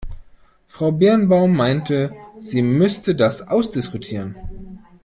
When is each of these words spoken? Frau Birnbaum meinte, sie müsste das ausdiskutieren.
Frau 0.67 0.91
Birnbaum 0.91 1.55
meinte, 1.55 2.11
sie 2.39 2.63
müsste 2.63 3.13
das 3.13 3.47
ausdiskutieren. 3.47 4.35